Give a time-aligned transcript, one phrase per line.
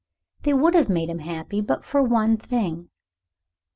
[0.41, 2.89] They would have made him happy, but for one thing.